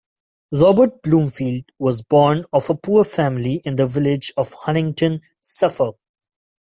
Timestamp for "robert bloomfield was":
0.51-2.01